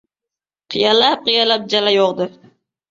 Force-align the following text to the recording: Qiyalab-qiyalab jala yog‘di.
Qiyalab-qiyalab 0.75 1.71
jala 1.77 1.97
yog‘di. 1.99 2.33